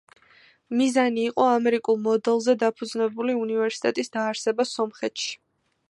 მიზანი 0.79 1.25
იყო 1.31 1.45
ამერიკულ 1.57 1.99
მოდელზე 2.07 2.57
დაფუძნებული 2.65 3.37
უნივერსიტეტის 3.43 4.11
დაარსება 4.19 4.71
სომხეთში. 4.75 5.37